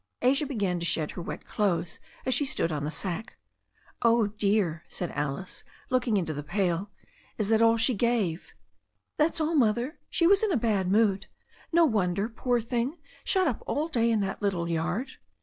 [0.23, 3.35] Asia began to shed her wet clothes as she stood on the sack.
[4.01, 6.89] "Oh, dear," said Alice, looking into the pail,
[7.37, 8.51] "is that all she gave?"
[9.17, 9.53] "That's all.
[9.53, 9.99] Mother.
[10.09, 11.27] She was in a bad mood.
[11.71, 15.17] No wonder, poor thing, shut up all day in that little yard.